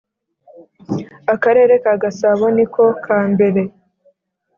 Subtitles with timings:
[1.33, 3.61] Akarere ka gasabo niko kambere